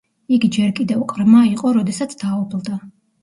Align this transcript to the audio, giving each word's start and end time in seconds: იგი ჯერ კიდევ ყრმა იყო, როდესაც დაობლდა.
იგი 0.35 0.47
ჯერ 0.55 0.71
კიდევ 0.79 1.03
ყრმა 1.11 1.43
იყო, 1.49 1.73
როდესაც 1.77 2.17
დაობლდა. 2.23 2.79